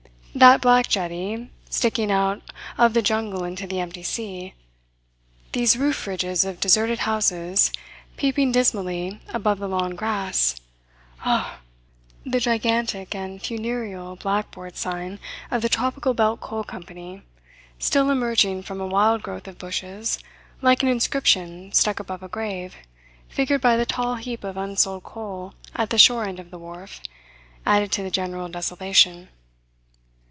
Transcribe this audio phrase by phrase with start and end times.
[0.33, 2.41] That black jetty, sticking out
[2.77, 4.53] of the jungle into the empty sea;
[5.51, 7.69] these roof ridges of deserted houses
[8.15, 10.55] peeping dismally above the long grass!
[11.25, 11.57] Ough!
[12.25, 15.19] The gigantic and funereal blackboard sign
[15.51, 17.23] of the Tropical Belt Coal Company,
[17.77, 20.17] still emerging from a wild growth of bushes
[20.61, 22.77] like an inscription stuck above a grave
[23.27, 27.01] figured by the tall heap of unsold coal at the shore end of the wharf,
[27.65, 29.27] added to the general desolation.